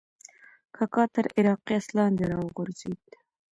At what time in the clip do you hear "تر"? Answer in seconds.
1.15-1.25